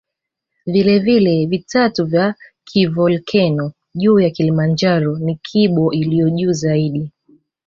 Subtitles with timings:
[0.65, 7.11] Vilele vitatu vya kivolkeno juu ya Kilimanjaro ni Kibo iliyo juu zaidi